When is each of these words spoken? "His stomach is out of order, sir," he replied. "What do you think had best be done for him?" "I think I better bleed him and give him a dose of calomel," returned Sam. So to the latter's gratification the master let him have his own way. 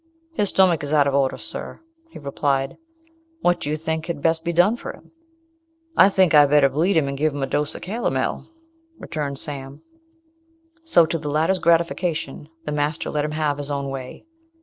"His 0.33 0.49
stomach 0.49 0.81
is 0.83 0.93
out 0.93 1.05
of 1.05 1.13
order, 1.13 1.37
sir," 1.37 1.79
he 2.09 2.17
replied. 2.17 2.75
"What 3.41 3.59
do 3.59 3.69
you 3.69 3.77
think 3.77 4.07
had 4.07 4.19
best 4.23 4.43
be 4.43 4.51
done 4.51 4.75
for 4.75 4.91
him?" 4.93 5.11
"I 5.95 6.09
think 6.09 6.33
I 6.33 6.47
better 6.47 6.69
bleed 6.69 6.97
him 6.97 7.07
and 7.07 7.15
give 7.15 7.35
him 7.35 7.43
a 7.43 7.45
dose 7.45 7.75
of 7.75 7.83
calomel," 7.83 8.49
returned 8.97 9.37
Sam. 9.37 9.83
So 10.83 11.05
to 11.05 11.19
the 11.19 11.29
latter's 11.29 11.59
gratification 11.59 12.49
the 12.65 12.71
master 12.71 13.11
let 13.11 13.25
him 13.25 13.33
have 13.33 13.59
his 13.59 13.69
own 13.69 13.91
way. 13.91 14.25